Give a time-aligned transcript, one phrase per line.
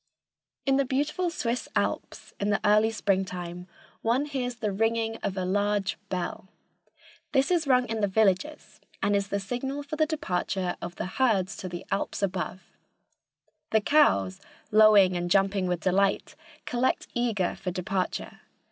[0.65, 3.67] In the beautiful Swiss Alps, in the early springtime,
[4.01, 6.47] one hears the ringing of a large bell.
[7.33, 11.05] This is rung in the villages and is the signal for the departure of the
[11.05, 12.63] herds to the alps above.
[13.69, 14.41] The cows,
[14.71, 18.39] lowing and jumping with delight, collect eager for departure.